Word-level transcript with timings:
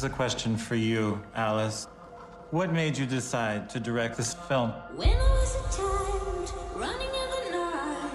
Is 0.00 0.04
a 0.04 0.08
question 0.08 0.56
for 0.56 0.76
you, 0.76 1.20
Alice. 1.34 1.86
What 2.52 2.72
made 2.72 2.96
you 2.96 3.04
decide 3.04 3.68
to 3.68 3.78
direct 3.78 4.16
this 4.16 4.32
film? 4.48 4.70
When 4.96 5.10
I 5.10 5.30
was 5.40 5.52
a 5.56 5.76
child, 5.76 6.52
running 6.74 7.12
in 7.22 7.28
the 7.36 7.42
night, 7.58 8.10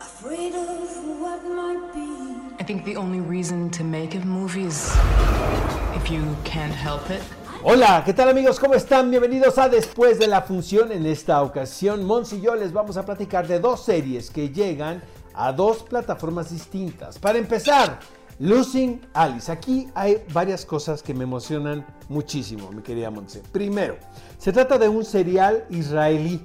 afraid 0.00 0.52
of 0.54 0.68
what 1.18 1.40
might 1.44 1.94
be. 1.94 2.10
I 2.60 2.62
think 2.62 2.84
the 2.84 2.96
only 2.96 3.20
reason 3.20 3.70
to 3.70 3.84
make 3.84 4.14
a 4.16 4.20
movie 4.26 4.64
is 4.64 4.94
if 5.94 6.10
you 6.10 6.36
can't 6.44 6.74
help 6.74 7.08
it. 7.08 7.22
Hola, 7.62 8.02
¿qué 8.04 8.12
tal 8.12 8.28
amigos? 8.28 8.60
¿Cómo 8.60 8.74
están? 8.74 9.10
Bienvenidos 9.10 9.56
a 9.56 9.70
Después 9.70 10.18
de 10.18 10.26
la 10.26 10.42
Función. 10.42 10.92
En 10.92 11.06
esta 11.06 11.40
ocasión, 11.40 12.04
Mons 12.04 12.34
y 12.34 12.42
yo 12.42 12.54
les 12.54 12.74
vamos 12.74 12.98
a 12.98 13.02
platicar 13.06 13.46
de 13.48 13.60
dos 13.60 13.82
series 13.82 14.28
que 14.28 14.50
llegan 14.50 15.02
a 15.32 15.52
dos 15.52 15.82
plataformas 15.84 16.50
distintas. 16.50 17.18
Para 17.18 17.38
empezar, 17.38 17.98
Losing 18.38 19.00
Alice. 19.14 19.50
Aquí 19.50 19.88
hay 19.94 20.22
varias 20.32 20.66
cosas 20.66 21.02
que 21.02 21.14
me 21.14 21.24
emocionan 21.24 21.86
muchísimo, 22.08 22.70
mi 22.70 22.82
querida 22.82 23.10
Monse. 23.10 23.42
Primero, 23.52 23.96
se 24.38 24.52
trata 24.52 24.78
de 24.78 24.88
un 24.88 25.04
serial 25.04 25.64
israelí, 25.70 26.42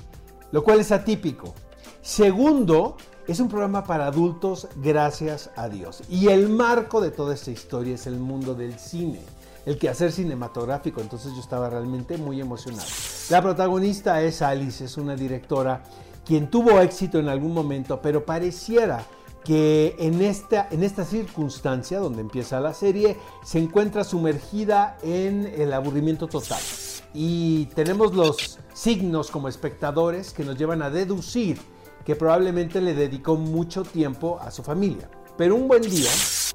lo 0.51 0.63
cual 0.63 0.79
es 0.79 0.91
atípico. 0.91 1.53
Segundo, 2.01 2.95
es 3.27 3.39
un 3.39 3.49
programa 3.49 3.83
para 3.83 4.07
adultos, 4.07 4.67
gracias 4.77 5.51
a 5.55 5.67
Dios. 5.67 6.01
Y 6.09 6.29
el 6.29 6.49
marco 6.49 7.01
de 7.01 7.11
toda 7.11 7.33
esta 7.33 7.51
historia 7.51 7.95
es 7.95 8.07
el 8.07 8.17
mundo 8.17 8.55
del 8.55 8.79
cine, 8.79 9.19
el 9.65 9.77
quehacer 9.77 10.11
cinematográfico. 10.11 11.01
Entonces 11.01 11.33
yo 11.33 11.41
estaba 11.41 11.69
realmente 11.69 12.17
muy 12.17 12.39
emocionado. 12.39 12.87
La 13.29 13.41
protagonista 13.41 14.21
es 14.21 14.41
Alice, 14.41 14.85
es 14.85 14.97
una 14.97 15.15
directora 15.15 15.83
quien 16.25 16.49
tuvo 16.49 16.79
éxito 16.79 17.19
en 17.19 17.27
algún 17.27 17.53
momento, 17.53 18.01
pero 18.01 18.25
pareciera 18.25 19.05
que 19.43 19.95
en 19.99 20.21
esta, 20.21 20.67
en 20.71 20.83
esta 20.83 21.03
circunstancia 21.03 21.99
donde 21.99 22.21
empieza 22.21 22.59
la 22.59 22.73
serie 22.73 23.17
se 23.43 23.59
encuentra 23.59 24.03
sumergida 24.03 24.97
en 25.01 25.45
el 25.45 25.73
aburrimiento 25.73 26.27
total. 26.27 26.61
Y 27.13 27.65
tenemos 27.67 28.13
los 28.13 28.59
signos 28.73 29.31
como 29.31 29.47
espectadores 29.47 30.31
que 30.31 30.45
nos 30.45 30.57
llevan 30.57 30.81
a 30.81 30.89
deducir 30.89 31.59
que 32.05 32.15
probablemente 32.15 32.81
le 32.81 32.93
dedicó 32.93 33.35
mucho 33.35 33.83
tiempo 33.83 34.39
a 34.39 34.51
su 34.51 34.63
familia. 34.63 35.09
Pero 35.37 35.55
un 35.55 35.67
buen 35.67 35.81
día, 35.81 36.09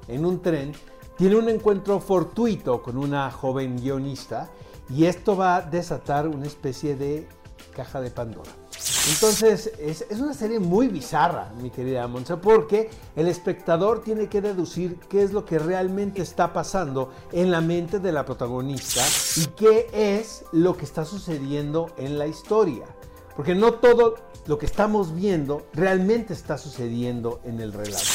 en 0.07 0.25
un 0.25 0.41
tren, 0.41 0.73
tiene 1.17 1.35
un 1.35 1.49
encuentro 1.49 1.99
fortuito 1.99 2.81
con 2.81 2.97
una 2.97 3.31
joven 3.31 3.77
guionista 3.77 4.49
y 4.89 5.05
esto 5.05 5.35
va 5.35 5.57
a 5.57 5.61
desatar 5.61 6.27
una 6.27 6.45
especie 6.45 6.95
de 6.95 7.27
caja 7.75 8.01
de 8.01 8.11
Pandora. 8.11 8.51
Entonces, 9.09 9.71
es, 9.79 10.05
una 10.19 10.33
serie 10.33 10.59
muy 10.59 10.87
bizarra, 10.87 11.51
mi 11.61 11.69
querida 11.69 12.07
Monza, 12.07 12.39
porque 12.39 12.89
el 13.15 13.27
espectador 13.27 14.03
tiene 14.03 14.27
que 14.27 14.41
deducir 14.41 14.99
qué 15.09 15.23
es 15.23 15.33
lo 15.33 15.45
que 15.45 15.59
realmente 15.59 16.21
está 16.21 16.53
pasando 16.53 17.11
en 17.31 17.51
la 17.51 17.61
mente 17.61 17.99
de 17.99 18.11
la 18.11 18.25
protagonista 18.25 19.01
y 19.35 19.47
qué 19.55 19.87
es 19.93 20.45
lo 20.51 20.77
que 20.77 20.85
está 20.85 21.05
sucediendo 21.05 21.89
en 21.97 22.17
la 22.17 22.27
historia. 22.27 22.85
Porque 23.35 23.55
no 23.55 23.73
todo 23.73 24.15
lo 24.45 24.57
que 24.57 24.65
estamos 24.65 25.13
viendo 25.13 25.67
realmente 25.73 26.33
está 26.33 26.57
sucediendo 26.57 27.39
en 27.43 27.59
el 27.59 27.73
relato. 27.73 28.05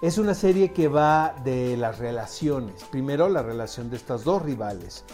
Es 0.00 0.16
una 0.18 0.34
serie 0.34 0.72
que 0.72 0.88
va 0.88 1.34
de 1.44 1.76
las 1.76 1.98
relaciones. 1.98 2.84
Primero, 2.84 3.28
la 3.28 3.42
relación 3.42 3.90
de 3.90 3.96
estas 3.96 4.24
dos 4.24 4.42
rivales. 4.42 5.04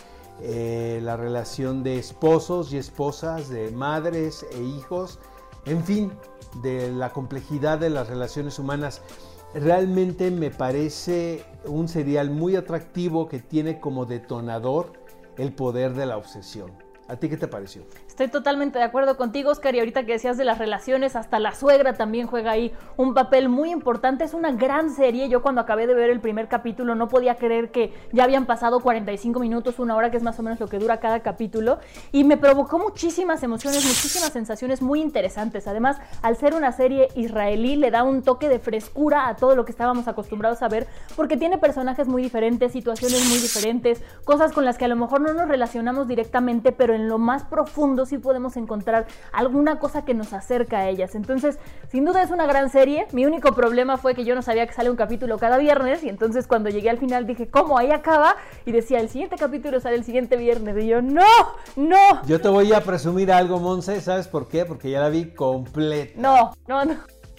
Eh, 0.40 1.00
la 1.02 1.16
relación 1.16 1.82
de 1.82 1.98
esposos 1.98 2.72
y 2.72 2.78
esposas, 2.78 3.48
de 3.48 3.70
madres 3.70 4.44
e 4.52 4.62
hijos, 4.62 5.20
en 5.64 5.84
fin, 5.84 6.12
de 6.62 6.92
la 6.92 7.12
complejidad 7.12 7.78
de 7.78 7.90
las 7.90 8.08
relaciones 8.08 8.58
humanas. 8.58 9.00
Realmente 9.54 10.30
me 10.30 10.50
parece 10.50 11.44
un 11.64 11.88
serial 11.88 12.30
muy 12.30 12.56
atractivo 12.56 13.28
que 13.28 13.38
tiene 13.38 13.80
como 13.80 14.04
detonador 14.04 14.92
el 15.36 15.54
poder 15.54 15.94
de 15.94 16.06
la 16.06 16.16
obsesión. 16.16 16.83
¿A 17.06 17.16
ti 17.16 17.28
qué 17.28 17.36
te 17.36 17.46
pareció? 17.46 17.82
Estoy 18.08 18.28
totalmente 18.28 18.78
de 18.78 18.84
acuerdo 18.84 19.18
contigo, 19.18 19.50
Oscar, 19.50 19.74
y 19.74 19.78
ahorita 19.78 20.06
que 20.06 20.12
decías 20.12 20.38
de 20.38 20.44
las 20.44 20.56
relaciones, 20.58 21.16
hasta 21.16 21.38
la 21.38 21.52
suegra 21.52 21.92
también 21.92 22.26
juega 22.26 22.52
ahí 22.52 22.72
un 22.96 23.12
papel 23.12 23.50
muy 23.50 23.70
importante. 23.70 24.24
Es 24.24 24.32
una 24.32 24.52
gran 24.52 24.90
serie. 24.90 25.28
Yo 25.28 25.42
cuando 25.42 25.60
acabé 25.60 25.86
de 25.86 25.92
ver 25.92 26.08
el 26.08 26.20
primer 26.20 26.48
capítulo 26.48 26.94
no 26.94 27.08
podía 27.08 27.34
creer 27.34 27.70
que 27.70 27.92
ya 28.12 28.24
habían 28.24 28.46
pasado 28.46 28.80
45 28.80 29.38
minutos, 29.38 29.78
una 29.78 29.96
hora, 29.96 30.10
que 30.10 30.16
es 30.16 30.22
más 30.22 30.38
o 30.38 30.42
menos 30.42 30.58
lo 30.60 30.66
que 30.66 30.78
dura 30.78 30.98
cada 30.98 31.20
capítulo, 31.20 31.78
y 32.10 32.24
me 32.24 32.38
provocó 32.38 32.78
muchísimas 32.78 33.42
emociones, 33.42 33.84
muchísimas 33.84 34.32
sensaciones 34.32 34.80
muy 34.80 35.02
interesantes. 35.02 35.66
Además, 35.66 35.98
al 36.22 36.36
ser 36.36 36.54
una 36.54 36.72
serie 36.72 37.08
israelí, 37.16 37.76
le 37.76 37.90
da 37.90 38.02
un 38.02 38.22
toque 38.22 38.48
de 38.48 38.58
frescura 38.58 39.28
a 39.28 39.36
todo 39.36 39.54
lo 39.56 39.66
que 39.66 39.72
estábamos 39.72 40.08
acostumbrados 40.08 40.62
a 40.62 40.68
ver, 40.68 40.86
porque 41.16 41.36
tiene 41.36 41.58
personajes 41.58 42.08
muy 42.08 42.22
diferentes, 42.22 42.72
situaciones 42.72 43.28
muy 43.28 43.38
diferentes, 43.40 44.02
cosas 44.24 44.52
con 44.52 44.64
las 44.64 44.78
que 44.78 44.86
a 44.86 44.88
lo 44.88 44.96
mejor 44.96 45.20
no 45.20 45.34
nos 45.34 45.48
relacionamos 45.48 46.08
directamente, 46.08 46.72
pero 46.72 46.93
en 46.94 47.08
lo 47.08 47.18
más 47.18 47.44
profundo 47.44 48.06
sí 48.06 48.18
podemos 48.18 48.56
encontrar 48.56 49.06
alguna 49.32 49.78
cosa 49.78 50.04
que 50.04 50.14
nos 50.14 50.32
acerca 50.32 50.78
a 50.78 50.88
ellas. 50.88 51.14
Entonces, 51.14 51.58
sin 51.90 52.04
duda 52.04 52.22
es 52.22 52.30
una 52.30 52.46
gran 52.46 52.70
serie. 52.70 53.06
Mi 53.12 53.26
único 53.26 53.52
problema 53.54 53.96
fue 53.96 54.14
que 54.14 54.24
yo 54.24 54.34
no 54.34 54.42
sabía 54.42 54.66
que 54.66 54.72
sale 54.72 54.90
un 54.90 54.96
capítulo 54.96 55.38
cada 55.38 55.58
viernes 55.58 56.02
y 56.04 56.08
entonces 56.08 56.46
cuando 56.46 56.70
llegué 56.70 56.90
al 56.90 56.98
final 56.98 57.26
dije, 57.26 57.48
¿cómo? 57.48 57.78
Ahí 57.78 57.90
acaba. 57.90 58.36
Y 58.64 58.72
decía, 58.72 59.00
el 59.00 59.08
siguiente 59.08 59.36
capítulo 59.36 59.80
sale 59.80 59.96
el 59.96 60.04
siguiente 60.04 60.36
viernes. 60.36 60.76
Y 60.82 60.86
yo, 60.86 61.02
no, 61.02 61.22
no. 61.76 62.24
Yo 62.26 62.40
te 62.40 62.48
voy 62.48 62.72
a 62.72 62.80
presumir 62.80 63.32
algo, 63.32 63.58
Monse. 63.58 64.00
¿Sabes 64.00 64.28
por 64.28 64.48
qué? 64.48 64.64
Porque 64.64 64.90
ya 64.90 65.00
la 65.00 65.08
vi 65.08 65.30
completa. 65.34 66.12
No, 66.16 66.52
no, 66.66 66.84
no. 66.84 66.94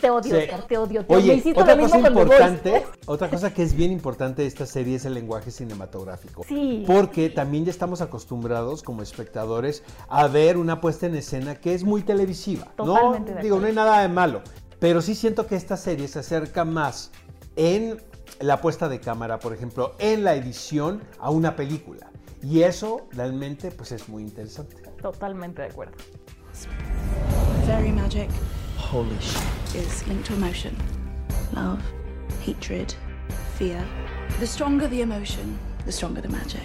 Te 0.05 0.11
odio, 0.11 0.35
Sí. 0.35 0.43
Oscar, 0.43 0.67
te 0.67 0.77
odio. 0.77 1.03
Te 1.03 1.15
Oye, 1.15 1.27
me 1.29 1.33
hiciste 1.33 1.59
otra 1.59 1.75
lo 1.75 1.81
cosa 1.81 1.97
importante, 1.97 2.85
otra 3.07 3.27
cosa 3.27 3.51
que 3.51 3.63
es 3.63 3.73
bien 3.73 3.91
importante 3.91 4.43
de 4.43 4.47
esta 4.47 4.67
serie 4.67 4.97
es 4.97 5.05
el 5.05 5.15
lenguaje 5.15 5.49
cinematográfico. 5.49 6.43
Sí. 6.47 6.83
Porque 6.85 7.31
también 7.31 7.65
ya 7.65 7.71
estamos 7.71 8.01
acostumbrados 8.01 8.83
como 8.83 9.01
espectadores 9.01 9.81
a 10.07 10.27
ver 10.27 10.57
una 10.57 10.79
puesta 10.79 11.07
en 11.07 11.15
escena 11.15 11.55
que 11.55 11.73
es 11.73 11.83
muy 11.83 12.03
televisiva. 12.03 12.67
Totalmente 12.75 13.33
no, 13.33 13.41
digo, 13.41 13.59
no 13.59 13.65
hay 13.65 13.73
nada 13.73 14.01
de 14.01 14.09
malo, 14.09 14.41
pero 14.79 15.01
sí 15.01 15.15
siento 15.15 15.47
que 15.47 15.55
esta 15.55 15.75
serie 15.75 16.07
se 16.07 16.19
acerca 16.19 16.65
más 16.65 17.09
en 17.55 17.99
la 18.39 18.61
puesta 18.61 18.87
de 18.87 18.99
cámara, 18.99 19.39
por 19.39 19.53
ejemplo, 19.53 19.95
en 19.97 20.23
la 20.23 20.35
edición 20.35 21.01
a 21.17 21.31
una 21.31 21.55
película. 21.55 22.11
Y 22.43 22.61
eso 22.61 23.07
realmente 23.11 23.71
pues 23.71 23.91
es 23.91 24.07
muy 24.07 24.21
interesante. 24.21 24.75
Totalmente 25.01 25.63
de 25.63 25.69
acuerdo. 25.69 25.95
Fairy 27.65 27.91
magic. 27.91 28.29
Holy 28.91 29.19
shit. 29.19 29.41
Is 29.75 30.07
linked 30.07 30.27
to 30.27 30.33
emotion. 30.33 30.75
Love, 31.53 31.81
hatred, 32.45 32.93
fear. 33.57 33.83
The 34.39 34.45
stronger 34.45 34.87
the 34.87 35.01
emotion, 35.01 35.57
the 35.85 35.91
stronger 35.91 36.21
the 36.21 36.29
magic. 36.29 36.61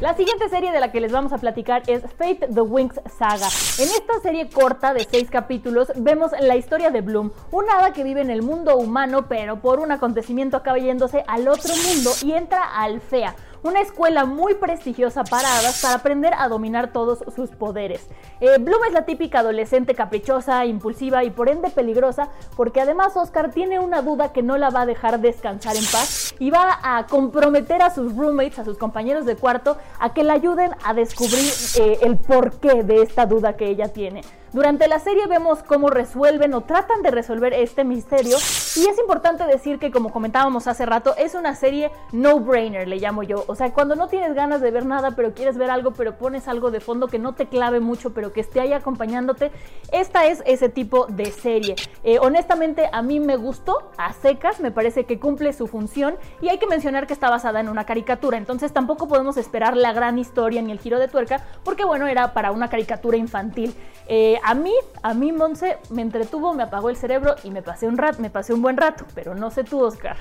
La 0.00 0.14
siguiente 0.14 0.48
serie 0.48 0.70
de 0.72 0.80
la 0.80 0.92
que 0.92 1.00
les 1.00 1.12
vamos 1.12 1.32
a 1.32 1.38
platicar 1.38 1.82
es 1.88 2.02
Fate 2.16 2.48
the 2.52 2.60
Wings 2.60 3.00
Saga. 3.18 3.48
En 3.78 3.88
esta 3.88 4.20
serie 4.22 4.48
corta 4.48 4.94
de 4.94 5.04
seis 5.10 5.30
capítulos 5.30 5.92
vemos 5.96 6.32
la 6.40 6.56
historia 6.56 6.90
de 6.90 7.00
Bloom, 7.00 7.30
un 7.50 7.70
hada 7.70 7.92
que 7.92 8.04
vive 8.04 8.20
en 8.20 8.30
el 8.30 8.42
mundo 8.42 8.76
humano, 8.76 9.28
pero 9.28 9.60
por 9.60 9.80
un 9.80 9.92
acontecimiento 9.92 10.56
acaba 10.56 10.78
yéndose 10.78 11.24
al 11.26 11.48
otro 11.48 11.74
mundo 11.74 12.10
y 12.22 12.32
entra 12.32 12.62
a 12.62 12.84
Alfea, 12.84 13.34
una 13.64 13.80
escuela 13.80 14.26
muy 14.26 14.54
prestigiosa 14.54 15.24
para 15.24 15.58
hadas 15.58 15.82
para 15.82 15.96
aprender 15.96 16.34
a 16.38 16.48
dominar 16.48 16.92
todos 16.92 17.24
sus 17.34 17.50
poderes. 17.50 18.06
Eh, 18.40 18.58
Bloom 18.60 18.84
es 18.86 18.92
la 18.92 19.06
típica 19.06 19.40
adolescente 19.40 19.94
caprichosa, 19.94 20.66
impulsiva 20.66 21.24
y 21.24 21.30
por 21.30 21.48
ende 21.48 21.70
peligrosa, 21.70 22.28
porque 22.56 22.82
además 22.82 23.16
Oscar 23.16 23.50
tiene 23.50 23.80
una 23.80 24.02
duda 24.02 24.32
que 24.32 24.42
no 24.42 24.58
la 24.58 24.70
va 24.70 24.82
a 24.82 24.86
dejar 24.86 25.20
descansar 25.20 25.76
en 25.76 25.84
paz 25.84 26.34
y 26.38 26.50
va 26.50 26.78
a 26.82 27.06
comprometer 27.06 27.82
a 27.82 27.90
sus 27.90 28.14
roommates, 28.14 28.58
a 28.58 28.64
sus 28.64 28.76
compañeros 28.76 29.24
de 29.24 29.36
cuarto, 29.36 29.78
a 29.98 30.12
que 30.12 30.24
la 30.24 30.34
ayuden 30.34 30.72
a 30.84 30.92
descubrir 30.92 31.50
eh, 31.78 31.98
el 32.02 32.18
porqué 32.18 32.82
de 32.82 33.02
esta 33.02 33.24
duda 33.24 33.56
que 33.56 33.66
ella 33.66 33.88
tiene. 33.88 34.22
Durante 34.54 34.86
la 34.86 35.00
serie 35.00 35.26
vemos 35.26 35.64
cómo 35.64 35.90
resuelven 35.90 36.54
o 36.54 36.60
tratan 36.60 37.02
de 37.02 37.10
resolver 37.10 37.52
este 37.52 37.82
misterio 37.82 38.36
y 38.36 38.86
es 38.86 38.98
importante 39.00 39.44
decir 39.46 39.80
que 39.80 39.90
como 39.90 40.12
comentábamos 40.12 40.68
hace 40.68 40.86
rato, 40.86 41.12
es 41.16 41.34
una 41.34 41.56
serie 41.56 41.90
no-brainer, 42.12 42.86
le 42.86 42.98
llamo 42.98 43.24
yo. 43.24 43.44
O 43.48 43.56
sea, 43.56 43.72
cuando 43.72 43.96
no 43.96 44.06
tienes 44.06 44.32
ganas 44.32 44.60
de 44.60 44.70
ver 44.70 44.86
nada, 44.86 45.10
pero 45.16 45.34
quieres 45.34 45.58
ver 45.58 45.70
algo, 45.70 45.90
pero 45.90 46.18
pones 46.18 46.46
algo 46.46 46.70
de 46.70 46.78
fondo 46.78 47.08
que 47.08 47.18
no 47.18 47.34
te 47.34 47.46
clave 47.46 47.80
mucho, 47.80 48.14
pero 48.14 48.32
que 48.32 48.42
esté 48.42 48.60
ahí 48.60 48.72
acompañándote, 48.72 49.50
esta 49.90 50.26
es 50.26 50.40
ese 50.46 50.68
tipo 50.68 51.06
de 51.06 51.32
serie. 51.32 51.74
Eh, 52.04 52.20
honestamente, 52.20 52.88
a 52.92 53.02
mí 53.02 53.18
me 53.18 53.34
gustó 53.34 53.90
a 53.98 54.12
secas, 54.12 54.60
me 54.60 54.70
parece 54.70 55.02
que 55.02 55.18
cumple 55.18 55.52
su 55.52 55.66
función 55.66 56.14
y 56.40 56.48
hay 56.48 56.58
que 56.58 56.68
mencionar 56.68 57.08
que 57.08 57.12
está 57.12 57.28
basada 57.28 57.58
en 57.58 57.68
una 57.68 57.86
caricatura, 57.86 58.38
entonces 58.38 58.72
tampoco 58.72 59.08
podemos 59.08 59.36
esperar 59.36 59.76
la 59.76 59.92
gran 59.92 60.16
historia 60.16 60.62
ni 60.62 60.70
el 60.70 60.78
giro 60.78 61.00
de 61.00 61.08
tuerca, 61.08 61.44
porque 61.64 61.84
bueno, 61.84 62.06
era 62.06 62.34
para 62.34 62.52
una 62.52 62.70
caricatura 62.70 63.16
infantil. 63.16 63.74
Eh, 64.06 64.38
a 64.44 64.54
mí, 64.54 64.74
a 65.02 65.14
mí, 65.14 65.32
Monse, 65.32 65.78
me 65.90 66.02
entretuvo, 66.02 66.52
me 66.52 66.62
apagó 66.64 66.90
el 66.90 66.96
cerebro 66.96 67.34
y 67.44 67.50
me 67.50 67.62
pasé 67.62 67.88
un 67.88 67.96
rato, 67.96 68.20
me 68.20 68.28
pasé 68.28 68.52
un 68.52 68.60
buen 68.60 68.76
rato, 68.76 69.06
pero 69.14 69.34
no 69.34 69.50
sé 69.50 69.64
tú, 69.64 69.82
Oscar. 69.82 70.18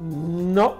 No, 0.00 0.74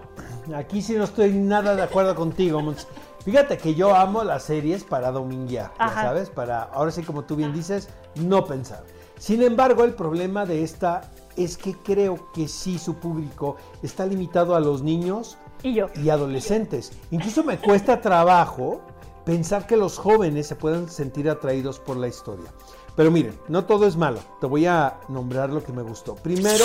aquí 0.55 0.83
sí 0.83 0.95
no 0.95 1.05
estoy 1.05 1.33
nada 1.33 1.77
de 1.77 1.83
acuerdo 1.83 2.15
contigo, 2.15 2.61
Monse. 2.61 2.87
Fíjate 3.25 3.57
que 3.57 3.75
yo 3.75 3.95
amo 3.95 4.25
las 4.25 4.43
series 4.45 4.85
para 4.85 5.11
dominguear, 5.11 5.73
ya 5.79 5.89
sabes, 5.95 6.29
para, 6.31 6.63
ahora 6.65 6.91
sí 6.91 7.03
como 7.03 7.23
tú 7.25 7.37
bien 7.37 7.53
dices, 7.53 7.89
no 8.17 8.45
pensar. 8.45 8.85
Sin 9.19 9.43
embargo, 9.43 9.85
el 9.85 9.95
problema 9.95 10.45
de 10.45 10.63
esta 10.63 11.11
es 11.37 11.57
que 11.57 11.75
creo 11.75 12.31
que 12.33 12.49
sí 12.49 12.79
su 12.79 12.97
público 12.97 13.57
está 13.83 14.07
limitado 14.07 14.55
a 14.55 14.61
los 14.61 14.83
niños 14.83 15.39
Y 15.63 15.75
yo. 15.75 15.87
y 15.95 16.11
adolescentes. 16.11 16.93
Incluso 17.11 17.43
me 17.43 17.59
cuesta 17.59 18.01
trabajo 18.01 18.81
pensar 19.27 19.67
que 19.67 19.77
los 19.77 19.99
jóvenes 19.99 20.47
se 20.47 20.55
puedan 20.55 20.89
sentir 20.89 21.29
atraídos 21.29 21.81
por 21.81 21.97
la 21.97 22.07
historia. 22.07 22.47
Pero 22.95 23.11
miren, 23.11 23.37
no 23.49 23.67
todo 23.67 23.87
es 23.87 23.97
malo. 23.97 24.21
Te 24.41 24.47
voy 24.47 24.67
a 24.67 25.01
nombrar 25.09 25.51
lo 25.51 25.65
que 25.65 25.73
me 25.73 25.83
gustó. 25.83 26.15
Primero, 26.15 26.65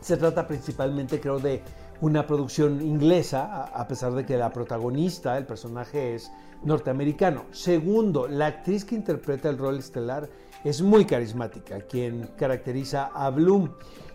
se 0.00 0.16
trata 0.16 0.46
principalmente, 0.46 1.20
creo, 1.20 1.40
de 1.40 1.62
una 2.00 2.26
producción 2.26 2.80
inglesa, 2.80 3.64
a 3.64 3.88
pesar 3.88 4.14
de 4.14 4.24
que 4.24 4.36
la 4.38 4.52
protagonista, 4.52 5.36
el 5.36 5.46
personaje 5.46 6.14
es 6.14 6.30
norteamericano. 6.62 7.46
Segundo, 7.50 8.28
la 8.28 8.46
actriz 8.46 8.84
que 8.84 8.94
interpreta 8.94 9.50
el 9.50 9.58
rol 9.58 9.80
estelar 9.80 10.30
es 10.62 10.80
muy 10.82 11.04
carismática, 11.04 11.80
quien 11.80 12.30
caracteriza 12.38 13.10
a 13.12 13.30
Bloom. 13.30 13.68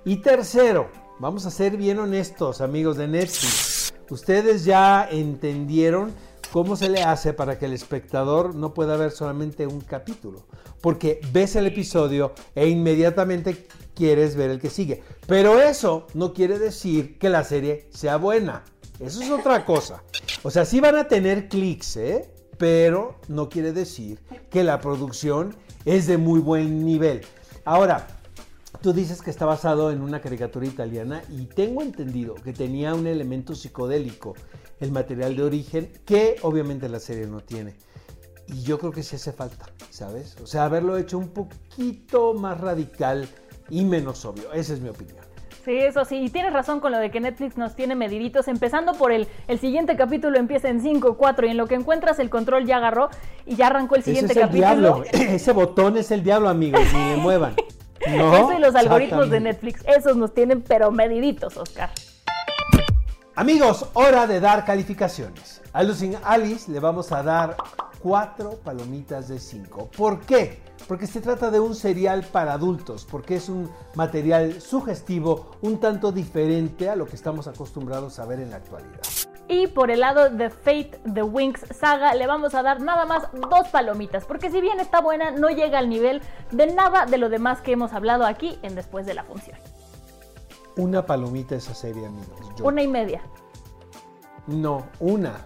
Y 0.06 0.22
tercero, 0.22 0.90
vamos 1.20 1.46
a 1.46 1.52
ser 1.52 1.76
bien 1.76 2.00
honestos, 2.00 2.62
amigos 2.62 2.96
de 2.96 3.08
Netflix. 3.08 3.94
Ustedes 4.10 4.64
ya 4.64 5.10
entendieron 5.12 6.14
cómo 6.52 6.76
se 6.76 6.90
le 6.90 7.04
hace 7.04 7.34
para 7.34 7.58
que 7.58 7.66
el 7.66 7.74
espectador 7.74 8.56
no 8.56 8.74
pueda 8.74 8.98
ver 8.98 9.12
solamente 9.12 9.68
un 9.68 9.82
capítulo. 9.82 10.46
Porque 10.82 11.22
ves 11.32 11.56
el 11.56 11.68
episodio 11.68 12.34
e 12.54 12.68
inmediatamente 12.68 13.68
quieres 13.94 14.36
ver 14.36 14.50
el 14.50 14.60
que 14.60 14.70
sigue. 14.70 15.04
Pero 15.28 15.62
eso 15.62 16.08
no 16.14 16.34
quiere 16.34 16.60
decir 16.60 17.18
que 17.18 17.30
la 17.30 17.44
serie 17.44 17.88
sea 17.92 18.18
buena. 18.18 18.64
Eso 19.00 19.22
es 19.22 19.30
otra 19.30 19.66
cosa. 19.66 20.04
O 20.44 20.52
sea, 20.52 20.66
sí 20.66 20.80
van 20.80 20.96
a 20.96 21.08
tener 21.08 21.50
clics, 21.50 21.98
¿eh? 21.98 22.32
Pero 22.58 23.16
no 23.28 23.50
quiere 23.50 23.74
decir 23.74 24.20
que 24.50 24.64
la 24.64 24.80
producción 24.80 25.56
es 25.84 26.08
de 26.08 26.18
muy 26.18 26.40
buen 26.40 26.86
nivel. 26.86 27.22
Ahora, 27.66 28.08
Tú 28.82 28.94
dices 28.94 29.22
que 29.22 29.30
está 29.30 29.46
basado 29.46 29.92
en 29.92 30.02
una 30.02 30.22
caricatura 30.22 30.66
italiana 30.66 31.22
y 31.30 31.46
tengo 31.46 31.82
entendido 31.82 32.36
que 32.36 32.54
tenía 32.54 32.94
un 32.94 33.08
elemento 33.08 33.56
psicodélico, 33.56 34.36
el 34.80 34.92
material 34.92 35.36
de 35.36 35.44
origen, 35.44 35.92
que 36.06 36.36
obviamente 36.42 36.90
la 36.90 37.00
serie 37.00 37.28
no 37.28 37.42
tiene. 37.42 37.76
Y 38.48 38.62
yo 38.62 38.78
creo 38.78 38.92
que 38.92 39.02
sí 39.04 39.16
hace 39.16 39.32
falta, 39.32 39.66
¿sabes? 39.90 40.36
O 40.44 40.46
sea, 40.48 40.66
haberlo 40.66 40.98
hecho 40.98 41.18
un 41.18 41.30
poquito 41.30 42.34
más 42.34 42.60
radical 42.62 43.28
y 43.70 43.84
menos 43.84 44.24
obvio. 44.26 44.54
Esa 44.54 44.74
es 44.74 44.82
mi 44.82 44.90
opinión. 44.90 45.26
Sí, 45.64 45.78
eso 45.78 46.06
sí, 46.06 46.18
y 46.18 46.30
tienes 46.30 46.54
razón 46.54 46.80
con 46.80 46.92
lo 46.92 47.00
de 47.00 47.10
que 47.10 47.20
Netflix 47.20 47.58
nos 47.58 47.76
tiene 47.76 47.96
mediditos, 47.96 48.48
empezando 48.48 48.94
por 48.94 49.12
el, 49.12 49.28
el 49.48 49.58
siguiente 49.58 49.96
capítulo 49.96 50.38
empieza 50.38 50.70
en 50.70 50.80
5, 50.80 51.18
4 51.18 51.48
y 51.48 51.50
en 51.50 51.58
lo 51.58 51.66
que 51.66 51.74
encuentras 51.74 52.20
el 52.20 52.30
control 52.30 52.68
ya 52.68 52.78
agarró 52.78 53.10
y 53.48 53.56
ya 53.56 53.68
arrancó 53.68 53.96
el 53.96 54.02
Ese 54.02 54.12
siguiente 54.12 54.34
es 54.34 54.38
el 54.38 54.44
capítulo. 54.44 55.02
diablo. 55.02 55.04
Ese 55.12 55.52
botón 55.54 55.98
es 55.98 56.12
el 56.12 56.22
diablo, 56.22 56.50
amigos. 56.50 56.82
Ni 56.94 57.16
le 57.16 57.18
muevan. 57.18 57.56
No, 58.08 58.36
Eso 58.36 58.54
y 58.54 58.60
los 58.60 58.76
algoritmos 58.76 59.30
de. 59.30 59.40
Netflix, 59.40 59.84
esos 59.88 60.16
nos 60.18 60.34
tienen 60.34 60.62
pero 60.62 60.92
mediditos, 60.92 61.58
Oscar. 61.58 61.90
Amigos, 63.36 63.86
hora 63.94 64.28
de 64.28 64.40
dar 64.40 64.64
calificaciones. 64.64 65.62
A 65.74 65.84
Losing 65.84 66.16
Alice 66.24 66.72
le 66.72 66.80
vamos 66.80 67.12
a 67.12 67.22
dar 67.22 67.58
cuatro 68.00 68.60
palomitas 68.64 69.28
de 69.28 69.40
5. 69.40 69.90
¿Por 69.98 70.22
qué? 70.22 70.62
Porque 70.88 71.08
se 71.08 71.20
trata 71.20 71.52
de 71.52 71.60
un 71.60 71.76
serial 71.76 72.24
para 72.24 72.54
adultos, 72.54 73.06
porque 73.10 73.36
es 73.36 73.50
un 73.50 73.70
material 73.96 74.62
sugestivo 74.62 75.58
un 75.62 75.80
tanto 75.80 76.12
diferente 76.12 76.90
a 76.90 76.96
lo 76.96 77.08
que 77.08 77.16
estamos 77.16 77.48
acostumbrados 77.48 78.20
a 78.20 78.26
ver 78.26 78.40
en 78.40 78.52
la 78.52 78.58
actualidad. 78.58 79.02
Y 79.48 79.68
por 79.68 79.92
el 79.92 80.00
lado 80.00 80.30
de 80.32 80.50
Fate 80.50 81.00
The 81.14 81.22
Winx 81.22 81.62
Saga 81.78 82.16
le 82.16 82.26
vamos 82.26 82.56
a 82.56 82.64
dar 82.64 82.82
nada 82.82 83.06
más 83.06 83.28
dos 83.34 83.68
palomitas, 83.72 84.26
porque 84.26 84.50
si 84.50 84.60
bien 84.60 84.80
está 84.80 85.02
buena, 85.02 85.30
no 85.32 85.50
llega 85.50 85.78
al 85.78 85.88
nivel 85.88 86.22
de 86.52 86.68
nada 86.74 87.06
de 87.06 87.18
lo 87.20 87.30
demás 87.30 87.62
que 87.62 87.74
hemos 87.74 87.94
hablado 87.94 88.26
aquí 88.26 88.58
en 88.64 88.74
Después 88.76 89.06
de 89.06 89.14
la 89.14 89.24
Función. 89.24 89.58
Una 90.78 91.06
palomita 91.06 91.56
esa 91.56 91.76
serie, 91.76 92.08
amigos. 92.08 92.40
Yo- 92.58 92.66
Una 92.66 92.82
y 92.82 92.88
media. 92.88 93.22
No, 94.48 94.88
una. 95.00 95.46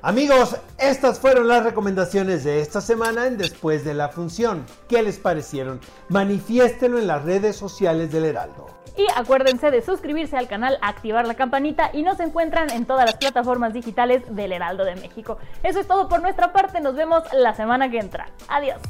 Amigos, 0.00 0.56
estas 0.78 1.18
fueron 1.18 1.48
las 1.48 1.64
recomendaciones 1.64 2.44
de 2.44 2.60
esta 2.60 2.80
semana 2.80 3.26
en 3.26 3.36
Después 3.36 3.84
de 3.84 3.94
la 3.94 4.10
Función. 4.10 4.64
¿Qué 4.88 5.02
les 5.02 5.18
parecieron? 5.18 5.80
Manifiéstenlo 6.08 6.98
en 6.98 7.06
las 7.06 7.24
redes 7.24 7.56
sociales 7.56 8.12
del 8.12 8.26
Heraldo. 8.26 8.66
Y 8.96 9.06
acuérdense 9.16 9.70
de 9.70 9.82
suscribirse 9.82 10.36
al 10.36 10.46
canal, 10.46 10.78
activar 10.80 11.26
la 11.26 11.34
campanita 11.34 11.90
y 11.92 12.02
nos 12.02 12.20
encuentran 12.20 12.70
en 12.70 12.86
todas 12.86 13.06
las 13.06 13.16
plataformas 13.16 13.72
digitales 13.72 14.22
del 14.34 14.52
Heraldo 14.52 14.84
de 14.84 14.94
México. 14.94 15.38
Eso 15.62 15.80
es 15.80 15.88
todo 15.88 16.08
por 16.08 16.22
nuestra 16.22 16.52
parte, 16.52 16.80
nos 16.80 16.94
vemos 16.94 17.24
la 17.32 17.54
semana 17.54 17.90
que 17.90 17.98
entra. 17.98 18.28
Adiós. 18.48 18.80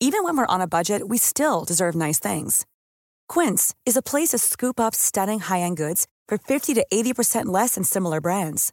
Even 0.00 0.22
when 0.22 0.36
we're 0.36 0.46
on 0.46 0.60
a 0.60 0.68
budget, 0.68 1.08
we 1.08 1.16
still 1.16 1.64
deserve 1.64 1.96
nice 1.96 2.20
things. 2.20 2.66
Quince 3.26 3.74
is 3.86 3.96
a 3.96 4.02
place 4.02 4.28
to 4.28 4.38
scoop 4.38 4.78
up 4.78 4.94
stunning 4.94 5.40
high-end 5.40 5.78
goods 5.78 6.06
for 6.28 6.36
50 6.36 6.74
to 6.74 6.84
80% 6.92 7.46
less 7.46 7.74
than 7.74 7.84
similar 7.84 8.20
brands. 8.20 8.72